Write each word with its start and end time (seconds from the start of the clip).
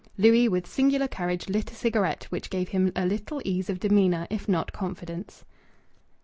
Louis, 0.17 0.47
with 0.49 0.65
singular 0.65 1.07
courage, 1.07 1.47
lit 1.47 1.69
a 1.71 1.75
cigarette, 1.75 2.23
which 2.31 2.49
gave 2.49 2.69
him 2.69 2.91
a 2.95 3.05
little 3.05 3.39
ease 3.45 3.69
of 3.69 3.79
demeanour, 3.79 4.25
if 4.31 4.47
not 4.49 4.71
confidence. 4.73 5.45